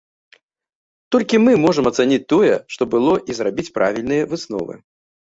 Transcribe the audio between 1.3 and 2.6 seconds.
мы можам ацаніць тое,